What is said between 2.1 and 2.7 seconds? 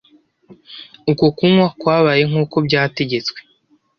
nk’uko